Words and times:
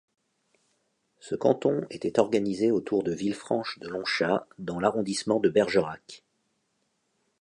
Ce 1.19 1.35
canton 1.35 1.85
était 1.91 2.17
organisé 2.19 2.71
autour 2.71 3.03
de 3.03 3.11
Villefranche-de-Lonchat 3.11 4.47
dans 4.57 4.79
l'arrondissement 4.79 5.39
de 5.39 5.47
Bergerac. 5.49 6.23